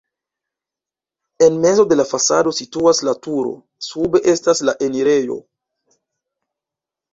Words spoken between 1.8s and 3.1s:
de la fasado situas